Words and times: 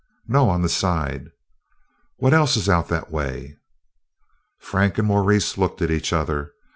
"No, 0.27 0.49
on 0.49 0.63
the 0.63 0.67
side." 0.67 1.29
"What 2.17 2.33
else 2.33 2.57
is 2.57 2.67
out 2.67 2.87
that 2.87 3.11
way?" 3.11 3.59
Frank 4.57 4.97
and 4.97 5.07
Maurice 5.07 5.59
looked 5.59 5.79
at 5.83 5.91
each 5.91 6.11
other. 6.11 6.53